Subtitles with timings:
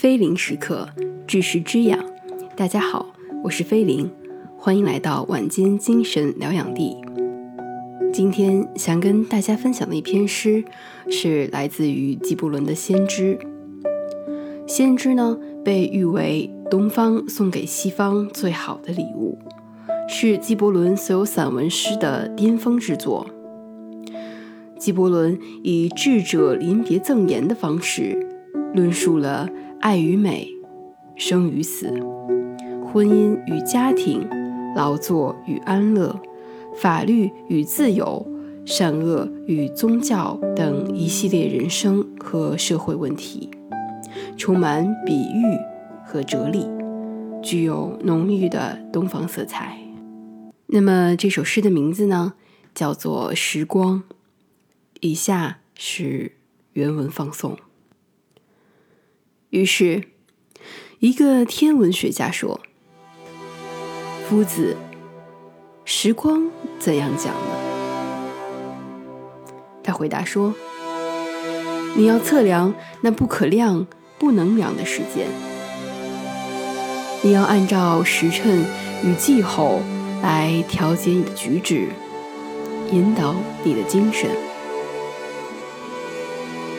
[0.00, 0.88] 菲林时刻，
[1.26, 1.98] 知识之养。
[2.54, 3.04] 大家好，
[3.42, 4.08] 我是菲林，
[4.56, 6.96] 欢迎来到晚间精神疗养地。
[8.12, 10.62] 今天想跟大家分享的一篇诗，
[11.10, 13.36] 是来自于纪伯伦的《先知》。
[14.68, 19.36] 《先知》呢，被誉为东方送给西方最好的礼物，
[20.08, 23.26] 是纪伯伦所有散文诗的巅峰之作。
[24.78, 28.16] 纪伯伦以智者临别赠言的方式，
[28.72, 29.48] 论述了
[29.80, 30.48] 爱与美、
[31.14, 31.88] 生与死、
[32.84, 34.28] 婚姻与家庭、
[34.74, 36.20] 劳作与安乐、
[36.74, 38.26] 法律与自由、
[38.66, 43.48] 善恶与宗教等一系列人生和社会问题，
[44.36, 45.44] 充满比喻
[46.04, 46.66] 和哲理，
[47.40, 49.78] 具有浓郁的东方色彩。
[50.66, 52.34] 那么这首诗的名字呢，
[52.74, 54.02] 叫做《时光》。
[55.00, 56.32] 以下是
[56.72, 57.56] 原文放送。
[59.50, 60.04] 于是，
[60.98, 62.60] 一个天文学家说
[64.28, 64.76] ：“夫子，
[65.86, 67.56] 时光怎样讲呢？”
[69.82, 70.54] 他回答说
[71.96, 73.86] ：“你要测量那不可量、
[74.18, 75.26] 不能量的时间，
[77.22, 78.66] 你要按照时辰
[79.02, 79.80] 与气候
[80.22, 81.88] 来调节你的举止，
[82.92, 84.28] 引导你的精神。”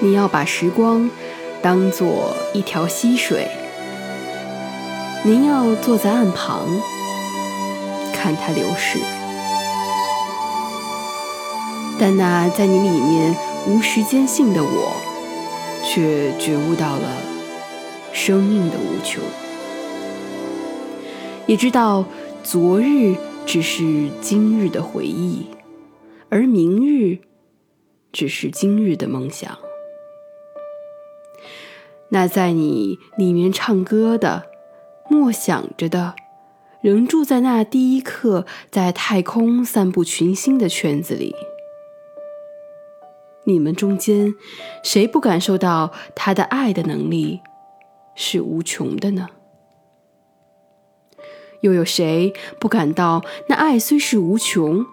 [0.00, 1.08] 你要把时光
[1.64, 3.48] 当做一条溪水，
[5.22, 6.68] 您要坐在岸旁
[8.12, 8.98] 看它流逝。
[11.98, 13.34] 但那在你里面
[13.66, 14.92] 无时间性的我，
[15.82, 17.08] 却觉悟到了
[18.12, 19.22] 生命的无穷，
[21.46, 22.04] 也知道
[22.42, 25.46] 昨日只是今日的回忆，
[26.28, 27.20] 而明日
[28.12, 29.56] 只是今日的梦想。
[32.14, 34.44] 那在你里面唱歌的、
[35.10, 36.14] 默想着的，
[36.80, 41.34] 仍住在那第一刻在太空散布群星的圈子里。
[43.46, 44.32] 你们中间，
[44.84, 47.40] 谁不感受到他的爱的能力
[48.14, 49.26] 是无穷的呢？
[51.62, 54.86] 又有谁不感到那爱虽是无穷，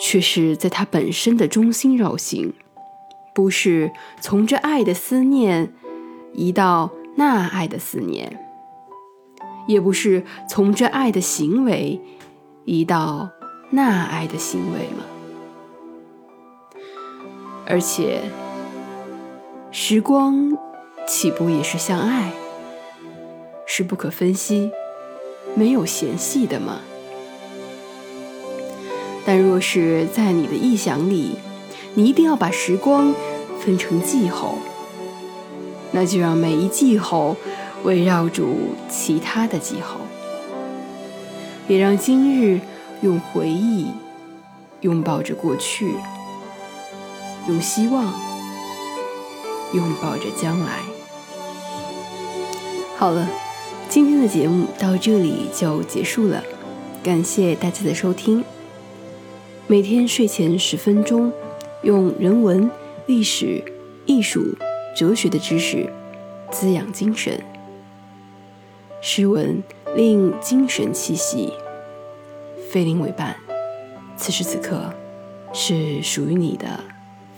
[0.00, 2.54] 却是在他本身的中心绕行，
[3.34, 3.90] 不是
[4.20, 5.74] 从这爱的思念？
[6.32, 8.38] 移到那爱的思念，
[9.66, 12.00] 也不是从这爱的行为
[12.64, 13.28] 移到
[13.70, 15.04] 那爱的行为吗？
[17.66, 18.22] 而且，
[19.70, 20.56] 时光
[21.06, 22.32] 岂不也是像爱，
[23.66, 24.70] 是不可分析、
[25.54, 26.80] 没有嫌隙的吗？
[29.26, 31.36] 但若是在你的臆想里，
[31.94, 33.14] 你一定要把时光
[33.60, 34.58] 分成季候。
[35.92, 37.36] 那就让每一季候
[37.82, 40.00] 围绕住其他的季候，
[41.66, 42.60] 也让今日
[43.02, 43.88] 用回忆
[44.82, 45.94] 拥抱着过去，
[47.48, 48.12] 用希望
[49.72, 50.78] 拥抱着将来。
[52.96, 53.28] 好了，
[53.88, 56.44] 今天的节目到这里就结束了，
[57.02, 58.44] 感谢大家的收听。
[59.66, 61.32] 每天睡前十分钟，
[61.82, 62.70] 用人文、
[63.06, 63.64] 历史、
[64.04, 64.54] 艺术。
[64.94, 65.90] 哲学的知识
[66.50, 67.42] 滋养精神，
[69.00, 69.62] 诗文
[69.94, 71.52] 令精神气息。
[72.70, 73.36] 菲林为伴，
[74.16, 74.92] 此时此刻
[75.52, 76.80] 是属于你的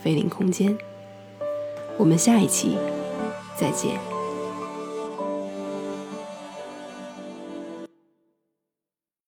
[0.01, 0.77] 菲林空间。
[1.97, 2.77] 我们下一期
[3.55, 4.12] 再见。